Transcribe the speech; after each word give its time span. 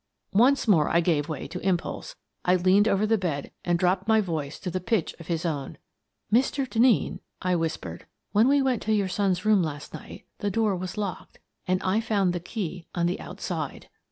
"Once 0.33 0.67
more 0.67 0.89
I 0.89 0.99
gave 0.99 1.29
way 1.29 1.47
to 1.49 1.59
impulse. 1.59 2.15
I 2.43 2.55
leaned 2.55 2.87
over 2.87 3.05
the 3.05 3.19
bed 3.19 3.51
and 3.63 3.77
dropped 3.77 4.07
my 4.07 4.19
voice 4.19 4.59
to 4.61 4.71
the 4.71 4.79
pitch 4.79 5.13
of 5.19 5.27
his 5.27 5.45
own." 5.45 5.77
Mr. 6.33 6.67
Denneen," 6.67 7.19
I 7.39 7.55
whispered," 7.55 8.07
when 8.31 8.47
we 8.47 8.63
went 8.63 8.81
to 8.81 8.93
your 8.95 9.07
son's 9.07 9.45
room 9.45 9.61
last 9.61 9.93
night 9.93 10.25
the 10.39 10.49
door 10.49 10.75
was 10.75 10.97
locked— 10.97 11.37
and 11.67 11.83
I 11.83 11.99
found 11.99 12.33
the 12.33 12.39
key 12.39 12.87
on 12.95 13.05
the 13.05 13.19
outside!" 13.19 13.89